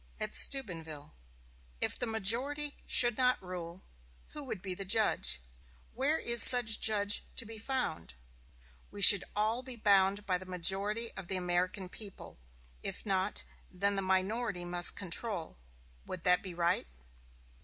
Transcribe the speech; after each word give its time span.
At 0.19 0.33
Steubenville: 0.33 1.13
"If 1.79 1.99
the 1.99 2.07
majority 2.07 2.75
should 2.87 3.19
not 3.19 3.39
rule, 3.39 3.83
who 4.29 4.41
would 4.43 4.59
be 4.59 4.73
the 4.73 4.83
judge? 4.83 5.39
Where 5.93 6.17
is 6.17 6.41
such 6.41 6.71
a 6.77 6.79
judge 6.79 7.23
to 7.35 7.45
be 7.45 7.59
found? 7.59 8.15
We 8.89 9.03
should 9.03 9.23
all 9.35 9.61
be 9.61 9.75
bound 9.75 10.25
by 10.25 10.39
the 10.39 10.47
majority 10.47 11.11
of 11.15 11.27
the 11.27 11.37
American 11.37 11.87
people 11.87 12.39
if 12.81 13.05
not, 13.05 13.43
then 13.69 13.95
the 13.95 14.01
minority 14.01 14.65
must 14.65 14.95
control. 14.95 15.59
Would 16.07 16.23
that 16.23 16.41
be 16.41 16.55
right?" 16.55 16.87